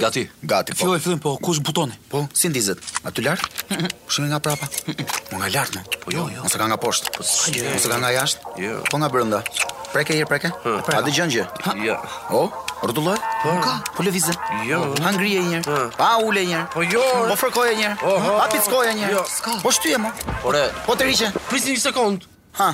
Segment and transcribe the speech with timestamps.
[0.00, 0.24] Gati.
[0.42, 0.76] Gati, po.
[0.78, 1.92] Filloj, filloj, po, kush butoni?
[2.08, 2.78] Po, si ndizet?
[3.04, 3.44] Aty lart?
[3.68, 3.90] lartë?
[4.12, 4.64] Shumë nga prapa.
[5.28, 6.00] Po nga lartë, më.
[6.00, 6.44] Po jo, jo.
[6.46, 7.12] Nëse ka nga poshtë.
[7.16, 8.54] Po Nëse ka nga jashtë?
[8.64, 8.80] Jo.
[8.88, 9.40] Po nga brenda.
[9.92, 10.50] Preke, jirë, preke.
[10.96, 11.12] A dhe
[11.84, 11.96] Jo.
[12.32, 12.48] O,
[12.88, 13.20] rëdulloj?
[13.44, 13.52] Po.
[13.60, 13.74] Ka.
[13.92, 14.32] Po levizë.
[14.68, 14.80] Jo.
[15.04, 15.80] Ha ngrije njërë.
[16.00, 16.72] Pa ule njërë.
[16.72, 17.04] Po jo.
[17.28, 17.96] Po fërkoje njërë.
[18.40, 19.12] Pa pickoje njërë.
[19.12, 19.24] Jo.
[19.28, 19.58] Ska.
[19.60, 20.14] Po shtyje, mo.
[20.40, 20.70] Po re.
[20.88, 21.28] Po të rishe.
[21.52, 22.24] Prisi një sekond.
[22.56, 22.72] Ha.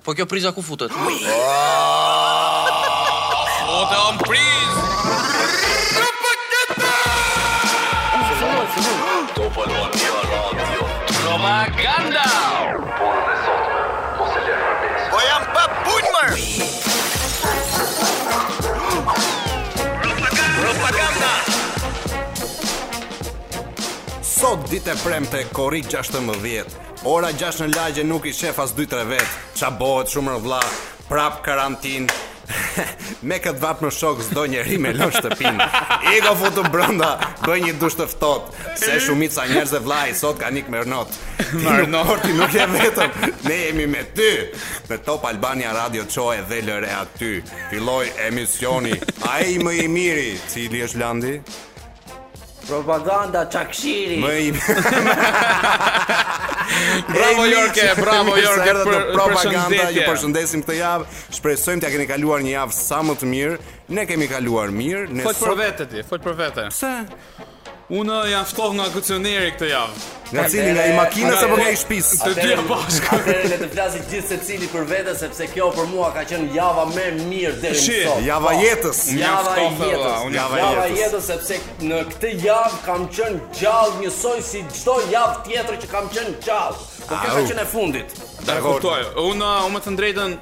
[0.00, 0.96] Po kjo priza ku futet?
[3.68, 4.18] Po të om
[11.28, 12.24] Propaganda
[15.12, 16.38] Po jam pa punë mërë
[24.24, 26.30] Sot ditë e prem korik 16
[27.04, 30.62] Ora 6 në lagje nuk i shef as 2-3 vet Qa bohet shumë rëvla
[31.10, 32.08] Prap karantin
[33.22, 35.58] me këtë vapë në shok zdo njeri me lo shtëpin
[36.12, 37.08] i go futu brënda
[37.42, 38.06] bëj një dush të
[38.78, 41.10] se shumit sa njerëz e vlaj sot ka një këmër not
[41.50, 43.16] ti nuk nuk je vetëm
[43.48, 44.32] ne jemi me ty
[44.88, 46.02] Në top Albania Radio
[46.32, 48.94] e dhe lëre aty Filoj emisioni
[49.28, 51.34] a i më i miri cili është landi
[52.68, 54.18] Propaganda çakshiri.
[54.20, 54.50] Më i.
[57.14, 59.86] bravo Jorke, bravo Jorke për propaganda.
[59.96, 61.06] Ju përshëndesim këtë javë.
[61.38, 63.58] Shpresojmë t'ja keni kaluar një javë sa më të mirë.
[63.96, 65.06] Ne kemi kaluar mirë.
[65.16, 66.66] Ne fol për vetë ti, fol për vetë.
[66.74, 66.94] Pse?
[67.88, 70.00] Unë jam ftohur nga kucioneri këtë javë.
[70.28, 73.20] Nga cili nga i makinës apo nga i shpis Të dy bashkë.
[73.62, 77.54] të flasë gjithë secili për vete, sepse kjo për mua ka qenë java më mirë
[77.62, 78.20] deri më sot.
[78.26, 79.00] Java po, jetës.
[79.16, 80.36] Java jetës.
[80.36, 85.92] Java jetës sepse në këtë javë kam qenë gjallë njësoj si çdo javë tjetër që
[85.96, 86.86] kam qenë gjallë.
[87.08, 88.18] Po kjo ka qenë e fundit.
[88.44, 88.84] Dakor.
[89.24, 90.36] Unë, më të drejtën,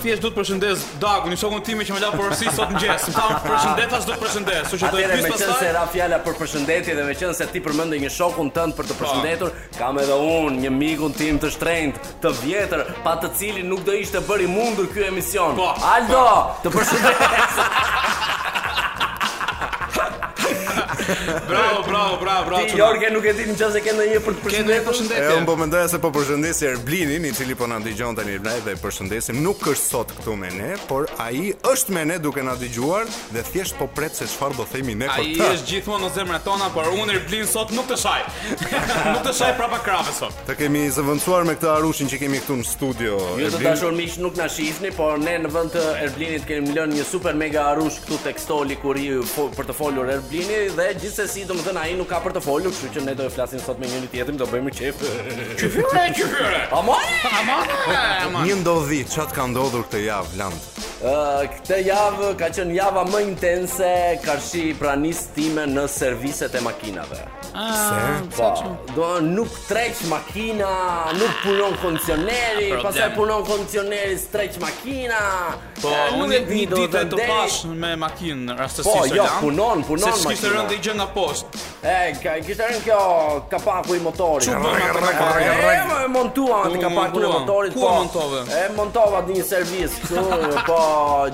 [0.00, 3.14] thjesht du të përshëndez dagun, një shokun tim që me la përësi sot në gjesë.
[3.46, 4.72] Përshëndetas du të përshëndez.
[4.76, 8.50] Atjere, me qëndë se ra fjalla për përshëndetje dhe me se ti përmëndë një shokun
[8.56, 9.02] tënd për të po.
[9.04, 13.84] përshëndetur, kam edhe unë, një migun tim të shtrendë, të vjetër, pa të cilin nuk
[13.86, 15.56] do ishte bëri mundur kjo emision.
[15.58, 16.68] Po, Aldo, po.
[16.68, 17.62] të përshëndes.
[21.48, 22.64] bravo, bravo, bravo, bravo.
[22.66, 25.32] Ti Jorge nuk e di nëse ke ndonjë për të përshëndetur.
[25.36, 28.64] Unë po mendoj se po përshëndes Erblinin, i cili po na dëgjon tani në live
[28.66, 29.38] dhe përshëndesim.
[29.44, 33.06] Nuk është sot këtu me ne, por ai është me ne duke na dëgjuar
[33.36, 35.46] dhe thjesht po pret se çfarë do themi ne për të.
[35.46, 38.26] Ai është gjithmonë në zemrat tona, por unë Erblin sot nuk të shaj.
[39.14, 40.34] nuk të shaj prapa krave sot.
[40.50, 43.20] Të kemi zëvendësuar me këtë arushin që kemi këtu në studio.
[43.42, 46.98] Ju të dashur miq nuk na shihni, por ne në vend të Erblinit kemi lënë
[47.00, 49.22] një super mega arush këtu tek Stoli kur ju
[49.56, 53.04] për të folur Erblini dhe gjithsesi domethën ai nuk ka për të folur, kështu që
[53.06, 55.04] ne do të flasim sot me njëri tjetrin, do bëjmë çep.
[55.60, 56.06] Çfarë?
[56.18, 56.64] Çfarë?
[56.78, 57.12] Amon?
[57.42, 57.76] Amon?
[57.84, 58.48] Amon?
[58.48, 60.85] Një ndodhi, çat ka ndodhur këtë javë, Vlant?
[60.96, 63.88] Këtë javë ka qënë java më intense
[64.24, 67.18] Karshi i pranis time në serviset e makinave
[68.36, 68.46] Po,
[68.96, 70.70] do nuk treq makina
[71.16, 75.20] Nuk punon kondicioneri Pasaj punon kondicioneri së makina
[75.82, 79.84] Po, unë e një ditë e të pash me makinë Në janë Po, jo, punon,
[79.88, 83.00] punon makina Se rëndë i gjënë në post E, kështë kjo
[83.46, 84.48] kapaku i motorit.
[84.48, 87.94] Që përra, kërra, kërra, E, montuat i kapaku i motori Kua
[88.74, 89.22] montove?
[89.30, 90.26] një servis Po,
[90.66, 90.80] po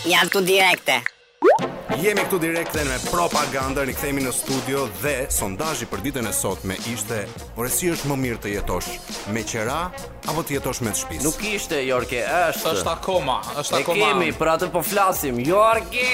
[0.04, 5.12] Një altu direkte direkte Jemi këtu direkt dhe me propagandën i kthemi në studio dhe
[5.32, 7.20] sondazhi për ditën e sotme ishte
[7.56, 8.88] por si është më mirë të jetosh
[9.34, 9.82] me qera
[10.30, 11.24] apo të jetosh me shtëpisë?
[11.26, 12.72] Nuk ishte Jorke, është.
[12.78, 13.98] Është akoma, është akoma.
[13.98, 15.40] Ne kemi për atë po flasim.
[15.44, 16.06] Jorke!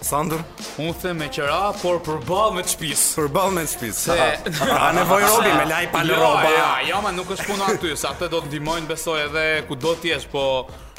[0.00, 0.40] Sandër?
[0.80, 4.16] Unë the me qera, por përball me të shpisë me të Se...
[4.16, 7.32] A pra, nevoj robi, me laj pa jo, roba Jo, ja, jo, ja, ma nuk
[7.36, 10.44] është puna aty Se atë do të dimojnë besoj edhe ku do t'jesh Po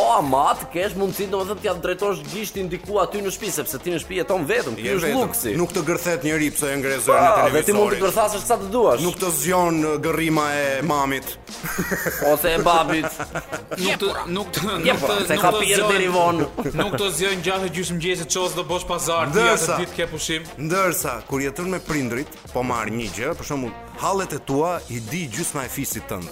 [0.41, 3.91] a të kesh mundësi domethënë të ja drejtosh gishtin diku aty në shpi, sepse ti
[3.93, 5.19] në shtëpi jeton vetëm, ti është vetëm.
[5.19, 5.51] Luksi.
[5.59, 7.53] Nuk të gërthet njëri pse e ngre pra, në televizorit.
[7.53, 9.03] Dhe ti mund të gërthasësh sa të duash.
[9.05, 11.29] Nuk të zgjon gërrima e mamit
[12.31, 13.21] ose e babit.
[13.27, 14.25] Nuk të pra.
[14.39, 15.13] nuk të nuk pra.
[15.13, 16.09] të se ka pirë deri
[16.81, 20.49] Nuk të zgjon gjatë gjysmëgjesit ços do bosh pazar ti atë ditë ke pushim.
[20.57, 24.99] Ndërsa kur jeton me prindrit, po marr një gjë, për shembull, hallet e tua i
[25.09, 26.27] di gjysma e fisit tënd.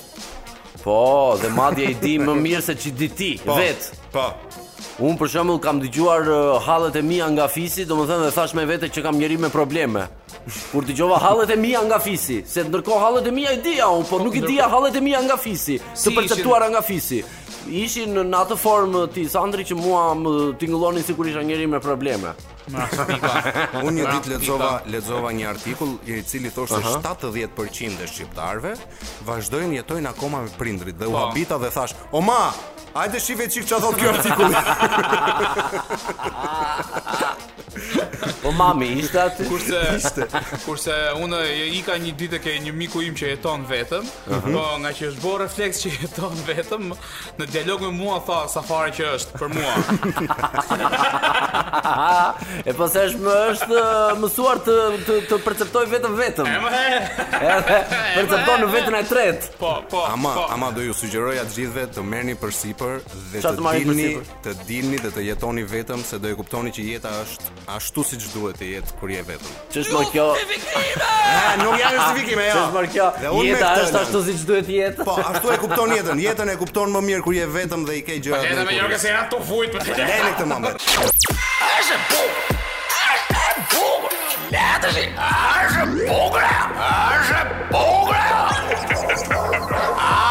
[0.83, 0.97] Po,
[1.41, 3.89] dhe madje i di më mirë se ç'i di ti po, vet.
[4.15, 4.27] Po.
[5.03, 6.27] Unë për shembull kam dëgjuar
[6.65, 10.05] hallet e mia nga fisi, domethënë dhe thash me vete që kam njerë me probleme.
[10.71, 14.07] Kur dëgjova hallet e mia nga fisi, se ndërkohë hallet e mia i dija unë,
[14.09, 17.21] po nuk i dija hallet e mia nga fisi, të perceptuara nga fisi.
[17.69, 20.31] Ishin në atë formë ti Sandri që mua më
[20.61, 22.31] tingëllonin sikur isha njëri me probleme.
[22.69, 27.01] Unë një pra, ditë lexova lexova një artikull i cili thoshte uh -huh.
[27.01, 28.75] 70% e shqiptarve
[29.25, 31.17] vazhdojnë jetojnë akoma me prindrit dhe u po.
[31.25, 32.51] habita dhe thash, "O ma,
[32.95, 34.53] Hajde shifet çik çfarë thotë ky artikull.
[38.43, 39.43] Po mami ishte aty.
[39.49, 40.23] Kurse ishte.
[40.65, 41.41] Kurse unë
[41.75, 44.77] i ka një ditë ke një miku im që jeton vetëm, po uh -huh.
[44.83, 46.83] nga që është bërë refleks që jeton vetëm,
[47.39, 49.73] në dialog me mua tha safari që është për mua.
[52.69, 53.77] e po se është më është
[54.21, 54.75] mësuar të
[55.07, 56.47] të, të perceptoj vetëm vetëm.
[56.47, 57.79] Edhe
[58.19, 59.45] percepton vetën e tretë.
[59.59, 60.01] Po, po.
[60.13, 60.43] Ama, po.
[60.53, 62.99] ama do ju sugjeroj atë gjithëve të merrni përsipër
[63.33, 64.11] dhe të, të dilni,
[64.43, 68.23] të dilni dhe të jetoni vetëm se do e kuptoni që jeta është ashtu siç
[68.35, 69.49] duhet të jetë kur je vetëm.
[69.73, 70.27] Ç'është më kjo?
[70.99, 72.31] Ha, nuk jam në jo.
[72.39, 73.07] Ç'është më kjo?
[73.47, 74.99] Jeta është ashtu siç duhet të jetë.
[75.09, 76.17] Po, ashtu e kupton jetën.
[76.25, 78.53] Jetën e kupton më mirë kur je vetëm dhe i ke gjëra të tua.
[78.55, 79.87] Edhe më jorë se ato fujt për po.
[79.91, 80.79] të lënë këtë moment.
[81.69, 82.33] Është buk.
[83.11, 83.29] Është
[83.75, 84.03] buk.
[84.55, 84.99] Letësh.
[85.59, 85.83] Është
[87.75, 88.13] buk.
[89.03, 90.28] Është buk.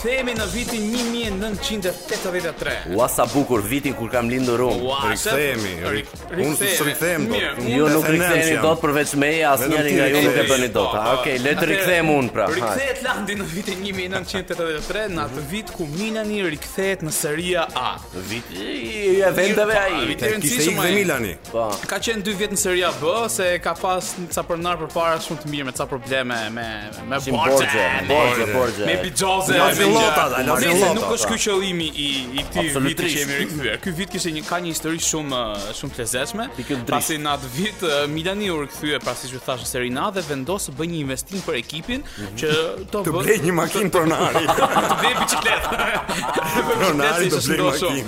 [0.00, 2.74] Kthehemi në vitin 1983.
[2.96, 4.92] Ua sa bukur vitin kur kam lindur unë.
[5.10, 6.04] Rikthehemi.
[6.40, 7.58] Unë s'u rikthehem dot.
[7.68, 10.96] Jo nuk rikthehemi dot përveç me e asnjëri nga ju nuk e bëni dot.
[11.18, 12.46] Okej, le të rikthehem unë pra.
[12.54, 17.90] Rikthehet Landi në vitin 1983, në atë vit ku Milani rikthehet në Seria A.
[18.32, 20.00] Vit i eventeve ai.
[20.16, 21.34] Kishte ikë dhe Milani.
[21.50, 21.66] Po.
[21.92, 25.52] Ka qenë 2 vjet në Seria B se ka pas ca pronar përpara shumë të
[25.56, 26.66] mirë me ca probleme me
[27.12, 27.84] me Borxhe.
[28.08, 28.84] Borxhe, Borxhe.
[28.88, 30.90] Me Bigjoze lota, ai lota.
[30.94, 32.08] Nuk është ky qëllimi i
[32.40, 33.78] i këtij viti që jemi rikthyer.
[33.84, 36.48] Ky vit kishte një ka një histori shumë eh, shumë plezeshme.
[36.90, 40.76] Pasi në atë vit eh, Milani u rikthye pasi ju thashë Serena dhe vendos të
[40.80, 42.36] bëjë një investim për ekipin mhm.
[42.36, 42.52] që
[42.94, 44.44] të bëjë një makinë pronari.
[44.90, 45.74] Të bëjë biçikletë.
[46.38, 48.06] do të bëjë makinë.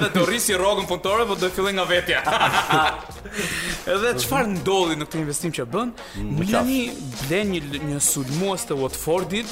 [0.00, 2.18] dhe të rrisi rogën punëtore, po do të fillojë nga vetja.
[3.88, 5.94] Edhe çfarë ndodhi në këtë investim që bën?
[6.20, 6.80] Më mm, Milani
[7.22, 9.48] blen një një sulmues të Watfordit,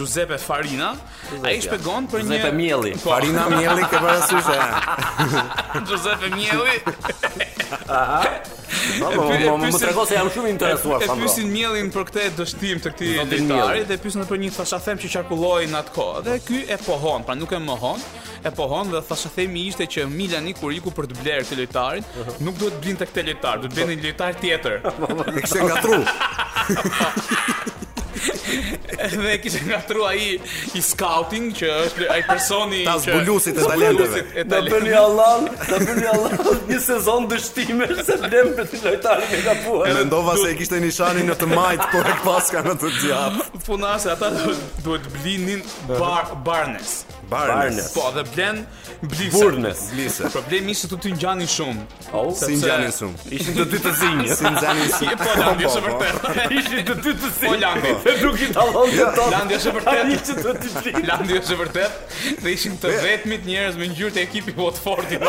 [0.00, 0.94] Giuseppe Farina,
[1.44, 2.94] ai shpjegon për një Giuseppe Mielli.
[3.04, 4.52] Farina Mielli ke parasysh.
[5.92, 7.52] Giuseppe Mielli.
[7.92, 8.22] Aha.
[8.98, 11.18] Po, po, më trego se jam shumë i interesuar famë.
[11.18, 15.00] E pyesin miellin për këtë dështim të këtij ditari dhe pyesin për një fasha them
[15.02, 16.22] që qarkulloi në atë kohë.
[16.28, 18.02] Dhe ky e pohon, pra nuk e mohon,
[18.48, 22.06] e pohon dhe fasha themi ishte që Milani kur iku për të bler këtë lojtarin,
[22.20, 22.38] mhm.
[22.46, 24.86] nuk duhet të blinte këtë lojtar, duhet bënin lojtar tjetër.
[25.42, 26.00] Ekse ngatru.
[29.16, 30.20] dhe kishte ngatru ai
[30.78, 34.22] i scouting që është ai personi ta zbulusit që, e talenteve.
[34.52, 39.42] Ta bëni Allah, ta bëni Allah një sezon dështime se lëm për të lojtarin e
[39.46, 39.84] kapuar.
[40.00, 43.62] Mendova se e kishte nishanin në të majt, por e paska në të djathtë.
[43.68, 44.32] Funase ata
[44.84, 45.64] duhet blinin
[46.48, 47.02] Barnes.
[47.30, 47.90] Barnes.
[47.94, 48.66] Po, dhe blen
[49.02, 49.38] blisa.
[49.38, 49.90] Burnes.
[49.92, 50.24] Blisa.
[50.32, 51.84] Problemi ishte të ty ngjani shumë.
[52.16, 53.26] Oh, si ngjani shumë.
[53.38, 54.22] Ishin të dy të zinj.
[54.38, 55.16] si ngjani shumë.
[55.22, 55.98] Po, Landi është po, po, po.
[55.98, 56.54] vërtet.
[56.60, 57.50] Ishin të dy të zinj.
[57.50, 57.92] Po, Landi.
[58.06, 58.66] Se duk i të
[59.20, 60.06] Landi është vërtet.
[60.06, 61.10] Ai që të ti blin.
[61.12, 62.00] Landi është vërtet.
[62.42, 65.22] Dhe ishin të vetmit njerëz me ngjyrë të ekipi Watford i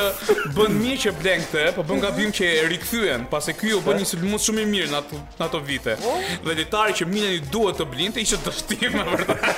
[0.56, 4.01] bën mirë që blen këtë, po bën nga që e rikëthyen, pas e kjo bën
[4.01, 5.04] një së shumë i mirë në
[5.48, 5.98] ato vite.
[6.06, 6.22] Oh.
[6.46, 9.24] Dhe ditari që minën i duhet të blinte, ishë të shtimë,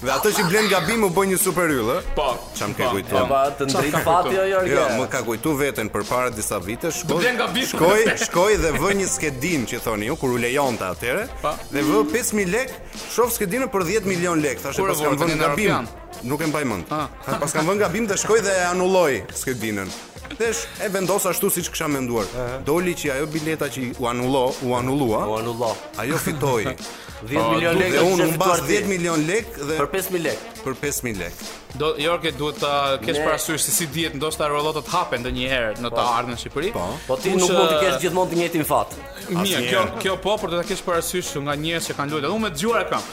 [0.00, 2.02] Dhe ato që blen gabim u bën një super yll, ë?
[2.16, 2.30] Po.
[2.56, 2.94] Çam ke po.
[2.96, 3.50] kujtuar?
[3.58, 7.02] të fati ajo Jo, më ka kujtuar veten përpara disa vitesh.
[7.04, 11.26] Shkoj, shkoj, dhe vë një skedin që thoni ju kur u lejonte atyre.
[11.44, 11.52] Po.
[11.68, 12.72] Dhe vë 5000 lek,
[13.12, 15.92] shof skedinë për 10 milion lek, thashë pas kanë vënë gabim.
[16.32, 16.88] Nuk e mbaj mend.
[16.92, 17.10] Ah.
[17.28, 19.92] Ha, pas kanë vënë gabim dhe shkoj dhe e anulloi skedinën.
[20.40, 22.24] Thesh, e vendos ashtu siç kisha menduar.
[22.64, 25.26] Doli që ajo bileta që u anullo, u anullua.
[25.28, 25.74] U anullo.
[26.00, 26.72] Ajo fitoi.
[27.26, 31.18] 10 milion lekë dhe unë mbas 10 milion lekë dhe për 5000 lekë, për 5000
[31.20, 31.48] lekë.
[31.80, 32.72] Do Jorke duhet ta
[33.02, 36.06] kesh parasysh se si dihet ndoshta të hapen ndonjëherë në të po.
[36.14, 36.72] ardhmen e Shqipërisë.
[36.72, 38.96] Po, po ti nuk mund të kesh gjithmonë të njëjtin fat.
[39.28, 42.44] Mirë, kjo kjo po, por do ta kesh parasysh nga njerëz që kanë luajtur, unë
[42.46, 43.08] me dëgjuar kam.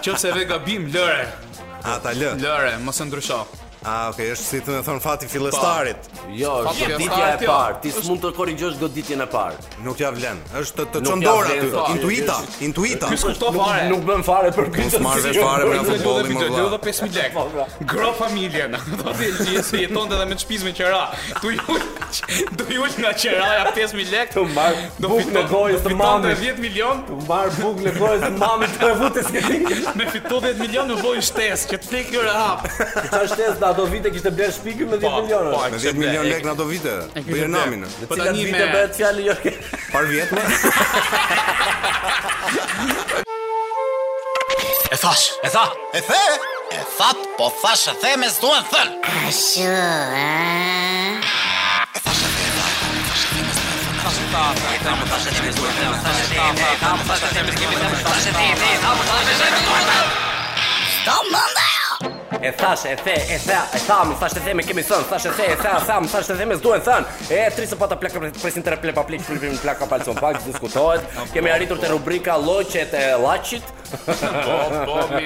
[0.08, 1.24] Qoftë edhe gabim, lëre.
[1.92, 2.32] Ata lë.
[2.40, 6.08] Lëre, mos e ndryshoj ah, okay, është si të më thon fati fillestarit.
[6.38, 7.48] Jo, është goditja e jo.
[7.50, 7.78] parë.
[7.84, 9.64] Ti s'mund të korrigjosh goditjen e parë.
[9.86, 10.42] Nuk ja vlen.
[10.62, 13.10] Është të çondor aty, intuita, intuita.
[13.12, 13.86] Ti s'ke fare.
[13.92, 14.90] Nuk bën fare për këtë.
[14.98, 16.66] Nuk marr vesh fare për futbollin më vonë.
[16.76, 17.46] Do 5000 lekë.
[17.94, 18.78] Gro familjen.
[19.02, 21.06] Do të jetë si jetonte edhe me shtëpisë me qera.
[21.42, 21.80] Tu ju
[22.56, 24.32] Do i ul nga qeraja 5000 lekë.
[24.38, 24.72] Të mbar
[25.02, 26.36] do fitoj në gojë të mamës.
[26.40, 26.96] 10 milion.
[27.08, 29.56] Të mbar bukë në gojë të mamës të futë se ti.
[29.98, 32.58] Me fitu 10 milion në vojë shtesë, që të fikë kur hap.
[33.12, 35.44] Sa shtesë ato vite kishte bler shpikë me 10 po, milion.
[35.52, 36.94] Po, 10 milion lekë në ato vite.
[37.28, 37.80] Bëj namin.
[38.08, 39.34] Po tani vite bëhet fjalë jo.
[39.92, 40.40] Par vjet më.
[44.88, 46.22] E thash, e tha, e the,
[46.78, 48.88] e that, po thash e the me s'duan thën.
[49.04, 50.87] A shu, a...
[61.02, 61.67] Stop!
[62.40, 65.02] E thash e the e tha e tha më thash e the me kemi thon
[65.10, 67.66] thash e the e tha tha më thash e the me s'duhen thën e tri
[67.66, 68.12] se pata plak
[68.42, 71.02] presin tre plak plak plak plak plak plak plak plak diskutohet
[71.34, 73.64] kemi arritur te rubrika lloqet e llaçit
[74.06, 75.24] po po mi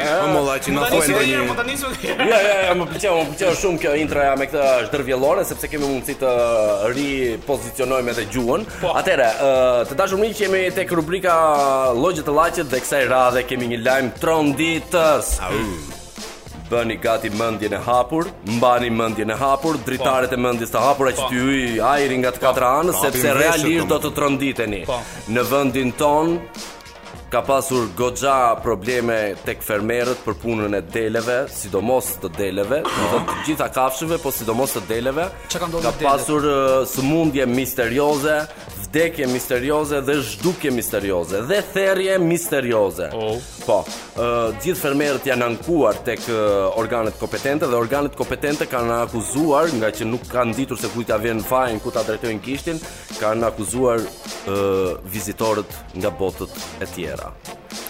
[0.49, 1.76] llaçi na thon tani
[2.31, 5.87] ja ja ja më pëlqeu më pëlqeu shumë kjo introja me këtë zhdërvjellore sepse kemi
[5.93, 8.93] mundësi të uh, ripozicionojmë edhe gjuhën po.
[9.02, 11.35] atyre uh, të dashur miq kemi tek rubrika
[12.02, 15.37] lloqet e llaçit dhe kësaj radhe kemi një lajm tronditës
[16.73, 20.38] bëni gati mendjen e hapur, mbani mendjen e hapur, dritaret po.
[20.41, 21.29] e mendjes të hapura që po.
[21.33, 22.85] ty hyj ajri nga të katra po.
[22.85, 24.83] anës sepse realisht do të tronditeni.
[25.37, 26.37] Në vendin ton
[27.33, 29.15] ka pasur goxha probleme
[29.47, 34.75] tek fermerët për punën e deleve, sidomos të deleve, do të gjitha kafshëve, po sidomos
[34.77, 35.25] të deleve.
[35.55, 36.45] ka Ka pasur
[36.93, 38.37] sëmundje misterioze,
[38.85, 43.09] vdekje misterioze dhe zhdukje misterioze dhe therrje misterioze.
[43.17, 43.41] Oh.
[43.65, 48.99] Po, ë uh, gjithë fermerët janë ankuar tek uh, organet kompetente dhe organet kompetente kanë
[49.07, 52.83] akuzuar, nga që nuk kanë ditur se kujt ia vjen fajin ku ta drejtojnë kishtin,
[53.23, 56.51] kanë akuzuar ë uh, vizitorët nga botët
[56.83, 57.33] e tjera pra.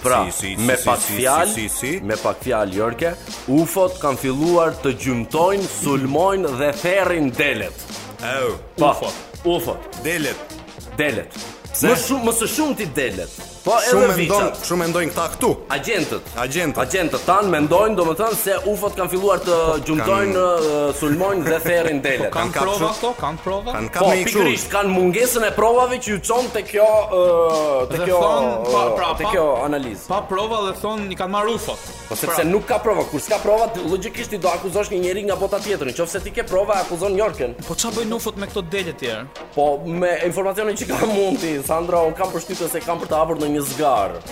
[0.02, 1.14] Pra, si, si, me si, pak si,
[1.54, 2.00] si, si, si.
[2.02, 3.12] me pak fjalë Jorke,
[3.54, 7.86] ufot kanë filluar të gjymtojnë, sulmojnë dhe therin delet.
[8.18, 8.34] E,
[8.82, 10.58] ufot, ufot, delet,
[10.98, 11.38] delet.
[11.84, 13.40] Më shumë, më së shumë ti delet.
[13.62, 15.49] Po edhe shumë mendojnë, shumë mendojnë këta këtu.
[15.71, 16.78] Agentët, agentët.
[16.83, 20.95] Agentët tan mendojnë domethënë se UFO-t kanë filluar të po, gjumtojnë, kan...
[20.99, 22.33] sulmojnë dhe therrin po, delet.
[22.33, 23.76] Po, kanë kan prova këto, kanë prova.
[23.76, 27.85] Kanë kan po, kanë pikërisht kanë mungesën e provave që ju çon te kjo uh,
[27.92, 30.11] te kjo thon, uh, pa, pra, te kjo analizë.
[30.11, 31.87] Pa prova dhe thonë i kanë marrë UFO-t.
[32.09, 32.49] Po sepse pra.
[32.50, 35.92] nuk ka prova, kur s'ka prova, logjikisht i do akuzosh një njeri nga bota tjetër,
[35.95, 37.54] nëse ti ke prova akuzon Njorkën.
[37.69, 39.23] Po çfarë bëjnë UFO-t me këto delet tjerë?
[39.54, 43.40] Po me informacionin që kam mundi, Sandra, un kam përshtytje se kam për të hapur
[43.40, 44.23] në një zgarë.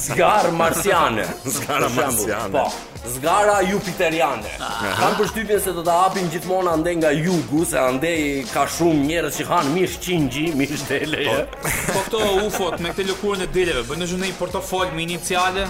[0.00, 2.56] Zgar marsiane, Zgara marsiane.
[2.56, 3.04] Po.
[3.14, 4.52] Zgara jupiteriane.
[5.00, 9.38] Kam përshtypjen se do ta hapin gjithmonë andej nga jugu, se andej ka shumë njerëz
[9.40, 11.24] që kanë mish qingji, mish dele.
[11.30, 15.66] Po, po këto UFO-t me këtë lëkurën e deleve bëjnë një portofol me iniciale,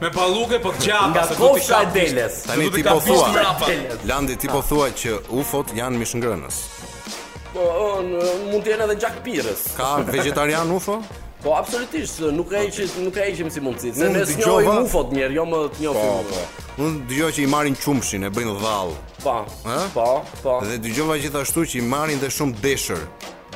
[0.00, 2.40] me pallukë po gjapa nga kofsha e deles.
[2.48, 3.48] Tani ti po thua.
[4.08, 6.62] Landi ti po thua që UFO-t janë mishngrënës.
[7.52, 7.64] Po,
[8.06, 9.20] mund të jenë edhe gjak
[9.76, 11.02] Ka vegetarian UFO?
[11.42, 13.04] Po absolutisht, nuk e heqim okay.
[13.06, 14.84] nuk e heqim si mundësi, se ne s'njohim gjova...
[14.84, 16.02] UFO-t mirë, jo më të njohim.
[16.02, 16.66] Po, po.
[16.84, 18.92] Unë dëgjova që i marrin qumshin, e bëjnë dhall.
[19.24, 19.36] Po.
[19.94, 20.08] Po,
[20.44, 20.58] po.
[20.68, 23.06] Dhe dëgjova gjithashtu që i marrin dhe shumë deshër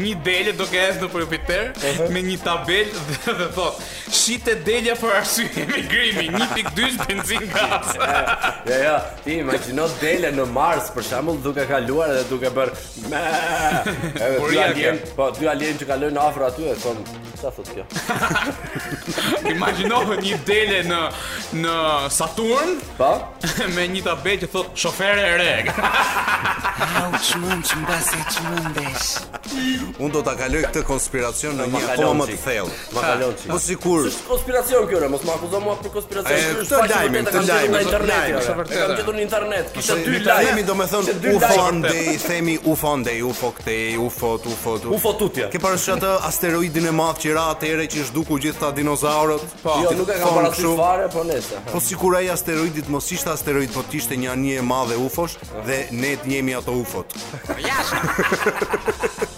[0.00, 2.08] një dele do të ecë nëpër Jupiter uh -huh.
[2.14, 3.82] me një tabel dhe, dhe thot,
[4.22, 7.94] shitë dele për arsye emigrimi, 1.2 benzin gas.
[7.98, 12.72] ja, ja, ti imagjino dele në Mars për shembull duke kaluar dhe duke bërë
[13.10, 13.22] me.
[14.40, 16.98] Po dy alien, po dy alien që kalojnë afër aty thon
[17.38, 17.84] Sa thot kjo?
[19.54, 20.98] Imagjinoj një dele në
[21.62, 21.74] në
[22.12, 23.08] Saturn, po,
[23.74, 25.54] me një tabel që thot shofer e re.
[27.00, 29.08] Au çum çum bashë çum bes.
[29.98, 31.80] Unë do ta kaloj këtë konspiracion në një më
[32.32, 32.76] të thellë.
[32.96, 33.48] Ma kalon ti.
[33.52, 34.08] Po sikur.
[34.08, 35.10] Ç'është konspiracion kjo re?
[35.14, 36.30] Mos më akuzo mua për konspiracion.
[36.30, 38.38] Ai është lajm, është lajm, është lajm.
[38.42, 38.80] Është vërtetë.
[38.82, 39.70] Është gjetur në internet.
[39.70, 44.32] Jo, Kisha dy lajm, domethënë u fon dei, themi u fon dei, u fokte, UFO.
[44.38, 44.88] UFO u fot.
[44.98, 45.48] U fotutja.
[45.54, 45.62] Ke
[46.28, 49.44] asteroidin e ma madh qira atëre që zhduku gjithë ta dinozaurët.
[49.62, 51.64] Po, jo, nuk e kam parë fare, po nesër.
[51.72, 55.80] Po sikur ai asteroidit mos ishte asteroid, po ishte një anije e madhe UFO-sh dhe
[56.04, 57.16] ne jemi ato UFO-t.
[57.48, 59.36] Po, jashtë.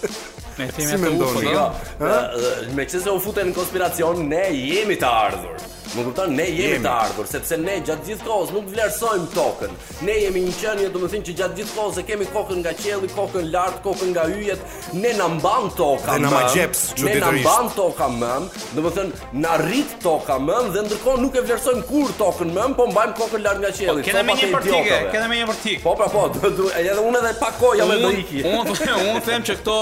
[0.61, 0.99] Me si jo?
[1.01, 1.51] me ndonjë.
[1.55, 2.71] Jo.
[2.77, 5.67] Me çesë u futen në konspiracion, ne jemi të ardhur.
[5.91, 9.73] Më kupton, ne jemi, të ardhur, sepse ne gjatë gjithë kohës nuk vlerësojmë tokën.
[10.07, 13.49] Ne jemi një qenie, domethënë që gjatë gjithë kohës e kemi kokën nga qielli, kokën
[13.51, 14.61] lart, kokën nga yjet.
[14.95, 16.21] Ne na mban toka më.
[16.21, 17.25] Ne na magjeps çuditërisht.
[17.25, 22.15] Ne na mban më, domethënë na rrit toka më dhe ndërkohë nuk e vlerësojmë kur
[22.21, 23.99] tokën mëm po mbajmë kokën lart nga qielli.
[23.99, 25.83] Po, kemë një partike, kemë një partik.
[25.83, 26.23] Po, pra po,
[26.79, 28.45] edhe unë edhe pak kohë jam edhe iki.
[28.47, 29.77] Unë unë them që këto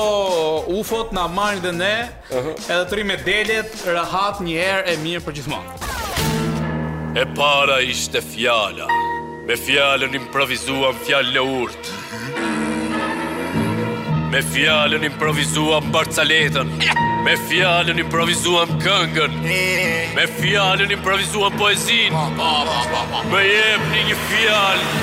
[0.70, 1.94] ufot, na marrin dhe ne,
[2.34, 5.78] edhe të rrimë delet, rahat një herë e mirë për gjithmonë.
[7.20, 8.90] E para ishte fjala.
[9.50, 11.90] Me fjalën improvisuam fjalë e urt.
[14.30, 16.70] Me fjalën improvisuam barcaletën.
[17.26, 19.40] Me fjalën improvisuam këngën.
[20.20, 22.30] Me fjalën improvisuam poezinë.
[23.34, 24.94] Me jep një fjalë.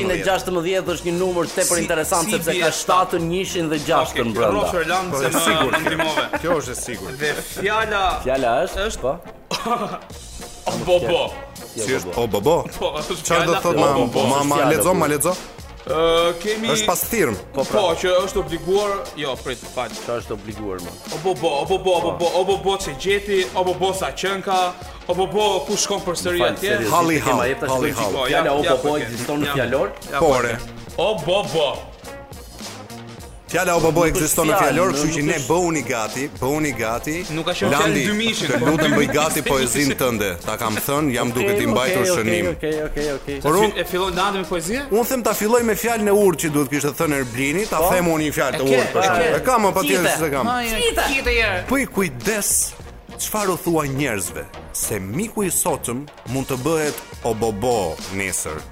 [0.02, 4.98] 716 është një numër tepër interesant sepse ka 7 1 dhe 6 tën brenda.
[5.12, 7.16] Po sigurt, Kjo është e sigurt.
[7.22, 8.90] Dhe fjala Fjala është?
[8.90, 9.16] Ësht po.
[10.86, 11.22] Po po.
[11.74, 12.12] Si është?
[12.18, 12.58] Po po.
[12.72, 14.28] Çfarë do të thotë mama?
[14.40, 15.34] Mama, lexo, ma lexo
[16.42, 17.34] kemi Është pas firm.
[17.54, 17.80] Po, pra.
[17.80, 19.90] po që është obliguar, jo, prit, fal.
[19.92, 20.94] Çfarë është obliguar më?
[21.16, 23.74] O po po, o po po, o po o po po se gjeti, o po
[23.80, 24.72] po sa qenka,
[25.06, 26.78] o po po ku shkon për seri atje?
[26.92, 27.94] Halli, halli, halli.
[28.32, 29.94] Ja, o po ekziston në fjalor.
[30.18, 30.36] Po.
[30.96, 31.70] O po po.
[33.52, 37.16] Fjala apo bëj ekziston në fjalor, kështu që ne bëuni gati, bëuni gati.
[37.36, 38.54] Nuk ka shumë të dymishit.
[38.54, 40.30] Ne lutem bëj gati poezinë tënde.
[40.40, 42.48] Ta kam thën, jam duke ti mbajtur shënim.
[42.54, 43.38] Okej, okej, okej.
[43.44, 44.80] Por unë e filloj ndatë me poezi?
[44.86, 47.92] Unë them ta filloj me fjalën e urt që duhet kishte thënë Erblini, ta po.
[47.92, 49.28] them unë një fjalë të urt për shkak.
[49.28, 50.52] E kam apo ti s'e kam?
[50.72, 51.08] Cita.
[51.12, 52.54] Cita Po i kujdes
[53.20, 58.71] çfarë u thua njerëzve, se miku i sotëm mund të bëhet obobo nesër.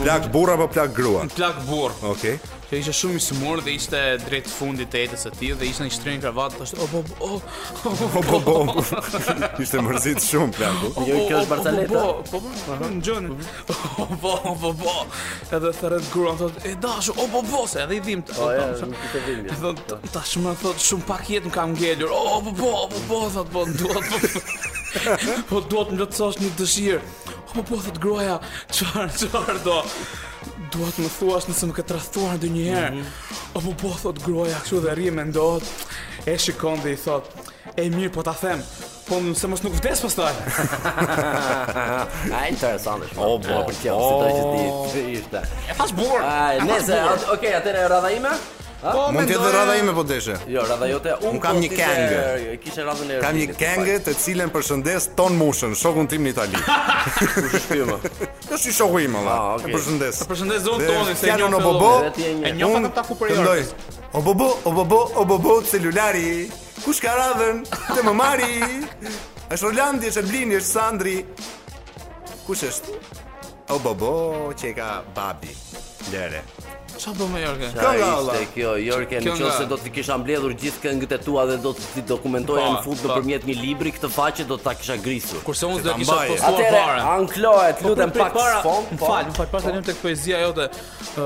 [0.02, 1.22] Plak burr apo plak grua?
[1.36, 1.90] plak burr.
[2.02, 2.10] Okej.
[2.34, 2.38] Okay.
[2.66, 5.84] Që ishte shumë i sumur dhe ishte drejt fundit të jetës së tij dhe ishte
[5.86, 6.72] në shtrenjë krevat tash.
[6.74, 7.44] Oh, oh,
[7.86, 8.90] oh,
[9.62, 10.80] Ishte mërzit shumë plak.
[11.04, 12.02] Jo, kjo është barcaleta.
[12.32, 13.36] Po, po, në gjone.
[13.70, 14.96] Po, po, po.
[15.54, 19.10] Edhe thret grua thotë, "E dashu, oh, po, se edhe i dhimt." Po, ja, nuk
[19.14, 19.44] dhimë.
[19.44, 19.58] vinë.
[19.62, 20.00] Thon po.
[20.16, 23.66] tash më thotë, "Shumë pak jetë më kam ngelur." Oh, po, po, po, thotë, "Po,
[23.78, 24.42] duat."
[25.52, 27.04] Po duat më të një dëshirë
[27.54, 28.40] po po thot groja
[28.70, 29.76] çfar çfar do
[30.72, 33.58] dua të më thuash nëse më ke tradhtuar ndonjëherë mm -hmm.
[33.58, 35.64] apo po thot groja kështu dhe arri mendohet
[36.32, 37.24] e shikon dhe i thot
[37.76, 38.62] e mirë po ta them
[39.08, 40.34] Po më se mos nuk vdes pas taj
[42.46, 45.40] e interesant është O bo, për kjo, se të gjithë ti
[45.70, 48.32] E fash burë A e fash atëra Ok, atër e rada ime
[48.84, 50.34] Po, Mund të dhe radha ime po deshe.
[50.52, 51.12] Jo, radha jote.
[51.24, 52.18] Un po kam një kengë.
[52.54, 53.20] E kishe radhën e.
[53.22, 56.60] Kam një kengë të cilën përshëndes ton mushën, shokun tim në Itali.
[57.34, 57.92] Kush e shpëlim?
[57.96, 59.36] Është jo, i shoku im valla.
[59.36, 60.18] Ah, ju përshëndes.
[60.20, 61.90] Ju përshëndes zon tonë, se jeni në bobo.
[62.20, 63.54] E njoha ka ptaku për ju.
[64.14, 66.28] O bobo, o bobo, o bobo celulari.
[66.84, 67.64] Kush ka radhën?
[67.88, 68.58] Te më mari.
[69.48, 71.16] Është Rolandi, është Blini, është Sandri.
[72.44, 73.00] Kush është?
[73.72, 74.14] O bobo,
[74.60, 75.56] çeka babi.
[76.12, 76.44] Lere.
[76.94, 77.68] Sa po më jorke?
[77.74, 81.18] Ka ja, ishte kjo, jorke, në qoftë se do të kisha mbledhur gjithë këngët e
[81.26, 84.96] tua dhe do të dokumentoja në fund nëpërmjet një libri këtë faqe do ta kisha
[85.02, 85.40] grisur.
[85.46, 86.92] Kurse unë do të kisha postuar po, para.
[86.92, 90.68] Atëre, anklohet, lutem pak fon, fal, fal, pastaj ne tek poezia jote.
[90.68, 91.24] ë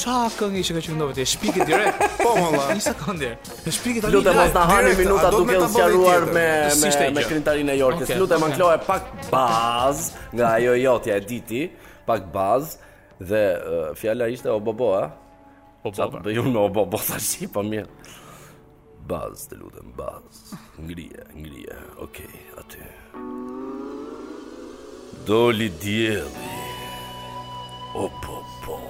[0.00, 2.00] Çka këngë që kemi ndonjë të shpikë direkt?
[2.24, 2.64] Po valla.
[2.74, 3.30] Një sekondë.
[3.68, 4.12] E shpikë tani.
[4.16, 6.46] Lutem mos na hani minuta duke u sqaruar me
[6.82, 8.10] me me krintarin e Yorkes.
[8.20, 11.62] Lutem anklohet pak baz nga ajo jotja e diti,
[12.08, 12.76] pak baz.
[13.18, 15.12] Dhe fjala ishte o bobo, a?
[15.84, 16.18] O bobo.
[16.18, 17.86] Po bëjun me o bobo tash, po mirë.
[19.06, 20.54] Baz, të lutem, baz.
[20.80, 21.76] Ngrije, ngrije.
[21.98, 22.82] Okej, okay, atë.
[25.28, 26.58] Do li dielli.
[27.94, 28.80] O bobo.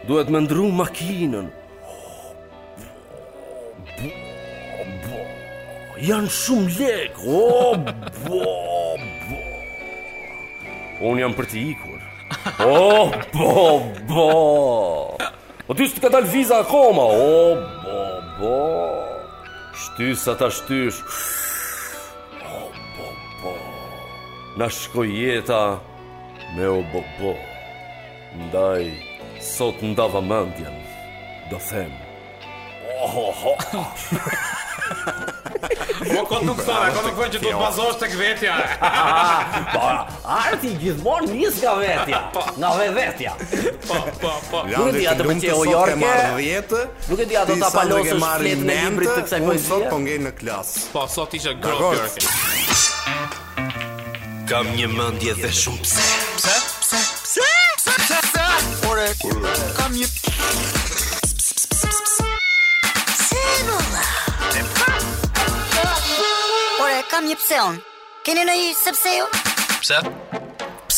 [0.09, 1.51] Duhet me ndru makinën
[6.01, 7.19] Janë shumë lek
[8.23, 8.39] bo,
[11.11, 11.99] Unë jam për t'i ikur
[12.65, 13.03] O,
[13.35, 13.51] bo,
[14.09, 18.01] bo O po ty s'të ka dalë viza akoma O, oh, bo,
[18.39, 21.03] bo Shtys ata shtysh
[22.41, 22.65] O,
[22.97, 23.13] bo,
[23.45, 23.53] bo
[24.57, 25.61] Na shkoj jeta
[26.57, 27.37] Me o, bo, bo
[28.35, 28.83] Ndaj,
[29.41, 30.73] sot ndava mëndjen,
[31.49, 31.89] do them.
[33.03, 33.89] Oh, oh, oh.
[35.99, 38.53] Po kod nuk thara, kod nuk thonë që të bazosh tek vetja.
[39.73, 39.89] Po,
[40.35, 42.45] arti gjithmonë nis nga vetja, po.
[42.53, 43.33] nga vetja
[43.87, 44.63] Po, po, po.
[44.75, 46.15] Nuk e di atë për çfarë ojor ke
[47.09, 49.67] Nuk e di atë ta palosësh fletën e librit të kësaj poezie.
[49.73, 50.75] Sot po ngjen në klas.
[50.93, 52.19] Po, sot ishte grof
[54.51, 56.28] Kam një mendje dhe shumë pse
[59.21, 60.05] kurre Kam një
[63.29, 64.05] Cellula
[67.11, 67.79] kam një pseon
[68.27, 69.27] Keni në i sepse ju?
[69.79, 70.01] Pse?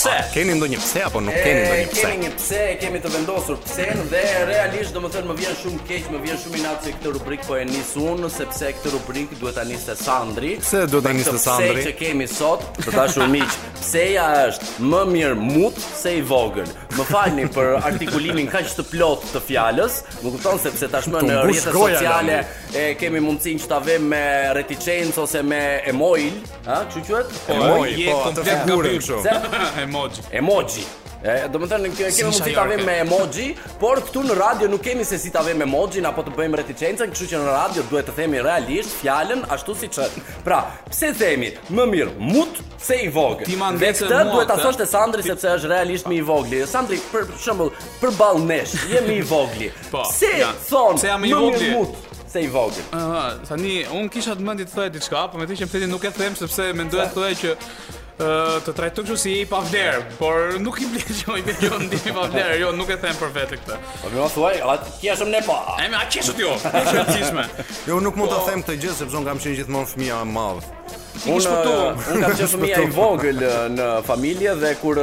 [0.02, 0.14] pse?
[0.14, 2.02] A, keni ndonjë pse apo nuk e, keni ndonjë pse?
[2.02, 6.10] Ne kemi një pse, kemi të vendosur pse dhe realisht domethënë më vjen shumë keq,
[6.14, 9.58] më vjen shumë inat se këtë rubrikë po e nis unë sepse këtë rubrikë duhet
[9.60, 10.54] ta nisë Sandri.
[10.64, 11.72] Pse duhet ta nisë Sandri?
[11.80, 16.70] Pse që kemi sot, të dashur miq, pseja është më mirë mut se i vogël.
[16.98, 21.76] Më falni për artikulimin kaq të plot të fjalës, më kupton sepse tashmë në rrjetet
[21.78, 22.40] sociale
[22.82, 24.24] e kemi mundësinë që ta vëmë me
[24.58, 25.62] reticencë ose me
[25.92, 26.32] emoji,
[26.68, 27.32] ha, çu quhet?
[27.46, 30.22] Po, po, po, po, po, emoji.
[30.32, 30.90] Emoji.
[31.22, 33.44] E do të thonë që kemi mundësi ta vëmë emoji,
[33.82, 37.12] por këtu në radio nuk kemi se si ta vëmë emojin apo të bëjmë reticencën,
[37.14, 40.24] kështu që në radio duhet të themi realisht fjalën ashtu si është.
[40.48, 43.46] Pra, pse themi më mirë mut se i vogël?
[43.52, 46.66] Ti mande se mua duhet ta thosh te Sandri sepse është realisht më i vogël.
[46.74, 47.70] Sandri për shembull,
[48.02, 49.70] për ball mesh, jemi i vogël.
[49.94, 50.08] Po.
[50.16, 50.32] Si
[50.72, 50.98] thon?
[50.98, 52.82] Se jam i vogël mut se i vogël.
[52.98, 56.10] Aha, tani un kisha të mendit të thoya diçka, por më thënë se pse nuk
[56.10, 57.58] e them sepse mendoj të thoja që
[58.66, 59.62] të trajtoj kështu si i pa
[60.20, 63.18] por nuk i bëj jo, që i bëj ndihmë pa vlerë, jo nuk e them
[63.18, 63.78] për vetë këtë.
[64.04, 65.58] Po më thuaj, a ti jashtëm ne pa?
[65.66, 65.78] Po?
[65.82, 67.46] E më a qeshut jo, është rëndësishme.
[67.90, 70.72] Jo nuk mund të them këtë gjë sepse un kam qenë gjithmonë fëmia e madh.
[71.26, 73.44] Unë un kam qenë fëmia i vogël
[73.76, 75.02] në familje dhe kur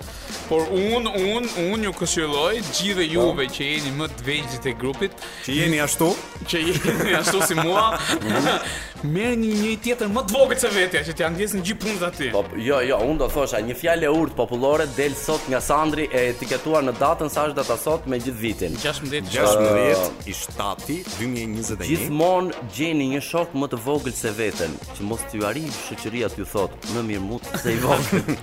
[0.48, 3.08] Por un, un, un ju këshilloj gjithë po.
[3.14, 6.10] juve që jeni më të vegjël të grupit, që jeni ashtu,
[6.50, 7.84] që jeni ashtu si mua,
[8.18, 8.78] mhm.
[9.14, 12.30] merrni një tjetër më të vogël se vetja, që t'ia ndjesni gjithë punën aty.
[12.34, 16.08] Po jo, jo, un do thosha një fjalë e urtë popullore del sot nga Sandri
[16.10, 18.78] e etiketuar në datën sa është data sot me gjithë vitin.
[18.86, 21.86] 16 16 i shtati 2021.
[21.90, 26.50] Gjithmonë gjeni një shok më të vogël se veten, që mos t'ju arrijë shoqëria t'ju
[26.58, 28.34] thotë më mirë mut se i vogël.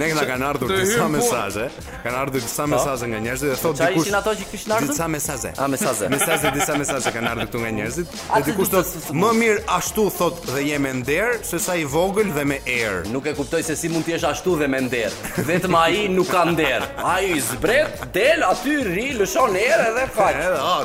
[0.00, 1.66] Ne nga kanë ardhur disa mesazhe,
[2.04, 2.70] kanë ardhur disa po.
[2.74, 3.94] mesazhe nga njerëzit dhe thotë dikush.
[3.94, 4.92] Sa ishin ato që kishin ardhur?
[4.92, 5.52] Disa mesazhe.
[5.56, 6.08] A mesazhe.
[6.14, 8.14] Mesazhe disa mesazhe kanë ardhur këtu nga njerëzit.
[8.38, 12.44] Dhe dikush thotë më mirë ashtu thotë dhe jemi në der, sesa i vogël dhe
[12.52, 13.02] me erë.
[13.14, 15.14] Nuk e kuptoj se si mund të jesh ashtu dhe me der.
[15.50, 16.88] Vetëm ai nuk ka der.
[17.04, 20.42] Ai i zbret, del aty ri, lëshon erë dhe kaq.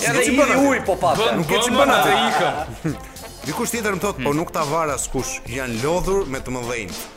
[0.10, 1.16] Edhe ti bën ujë po pa.
[1.42, 3.04] Nuk e çmban po atë ikën.
[3.46, 7.10] Dikush tjetër më thotë, po nuk ta varas kush, janë lodhur me të mëdhenjtë.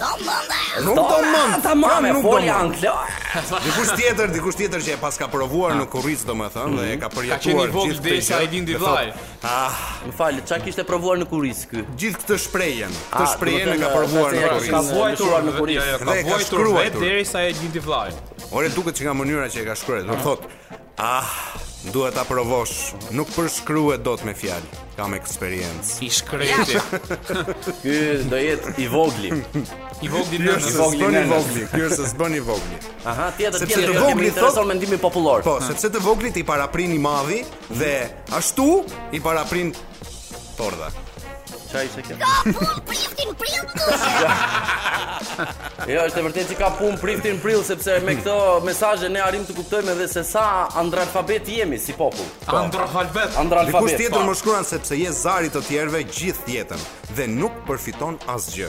[0.00, 1.52] Nuk do mend.
[1.56, 2.72] Ata pra, marrin nuk do mend.
[3.66, 7.44] Dikush tjetër, dikush tjetër që e paska provuar në kurriz, domethënë, dhe e ka përjetuar
[7.44, 7.60] gjithë këtë.
[7.60, 9.76] Ka qenë vogël desha i vindi Ah,
[10.08, 11.84] më fal, çka kishte provuar në kurriz ky?
[12.00, 14.74] Gjithë këtë shprehjen, këtë ah, shprehjen e ka provuar në kurriz.
[14.74, 15.80] Ka vuajtur në kurriz.
[15.84, 18.14] Dhe ka vuajtur vetë derisa e gjindi vllaj.
[18.50, 20.60] Ore duket që nga mënyra që e ka shkruar, do thotë,
[20.96, 21.36] ah,
[21.88, 24.80] Duhet ta provosh, nuk përshkruhet dot me fjalë.
[24.98, 25.94] Kam eksperiencë.
[26.04, 26.76] I shkreti.
[27.82, 27.94] Ky
[28.28, 29.30] do jetë i vogli.
[30.04, 31.64] I vogli në i vogli i vogël.
[31.72, 32.82] Ky është se s'bën i vogli.
[33.08, 33.72] Aha, tjetër tjetër.
[33.72, 35.44] Sepse të vogli thot son mendimi popullor.
[35.46, 37.40] Po, sepse të vogli i paraprin i madhi
[37.72, 37.94] dhe
[38.36, 38.68] ashtu
[39.16, 39.72] i paraprin
[40.60, 40.92] tordha.
[41.72, 42.14] Çaj se kjo.
[42.18, 43.74] Ka pun priftin prill.
[45.90, 48.34] Jo, është e vërtetë që ka pun priftin prill sepse me këto
[48.66, 50.44] mesazhe ne arrim të kuptojmë edhe se sa
[50.78, 52.28] andralfabet jemi si popull.
[52.44, 52.56] Po.
[52.60, 53.36] Andralfabet.
[53.40, 53.86] Andralfabet.
[53.88, 54.28] Kush tjetër po.
[54.32, 56.84] më shkruan sepse je zari të tjerëve gjithë tjetën,
[57.16, 58.68] dhe nuk përfiton asgjë.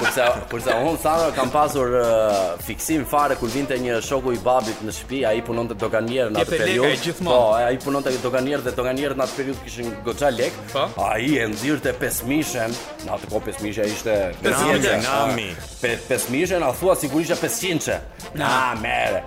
[0.00, 4.32] Por sa, por sa unë sa kam pasur uh, fiksim fare kur vinte një shoku
[4.36, 7.18] i babit në shtëpi, ai punonte doganier në atë periudhë.
[7.24, 10.56] Po, ai punonte doganier dhe doganier në atë periudhë kishin goxha lek.
[11.04, 12.76] Ai e nxirrte 5000 pesmishen,
[13.06, 15.46] në atë kohë pesmisha ishte pesmishe, nami.
[15.80, 17.96] Pe, pesmishen a thua sigurisht e pesqinçe.
[18.36, 19.22] Na merë.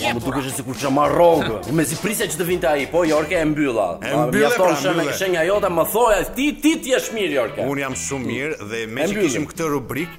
[0.00, 2.66] Ja, më duke që si kur që ma rogë Me si prisja që të vinte
[2.66, 6.72] aji, po Jorke e mbylla E mbylle pra, mbylle Me jota më thoja, ti, ti
[6.82, 10.10] ti jesh mirë Jorke Unë jam shumë mirë dhe me që kishim këtë rubrik